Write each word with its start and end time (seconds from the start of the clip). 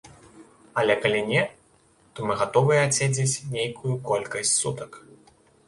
Але 0.81 0.95
калі 1.03 1.19
не, 1.31 1.43
то 2.13 2.25
мы 2.31 2.39
гатовыя 2.41 2.79
адседзець 2.87 3.39
нейкую 3.59 3.93
колькасць 4.11 4.53
сутак! 4.61 5.01